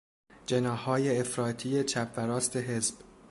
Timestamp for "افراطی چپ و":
1.19-2.21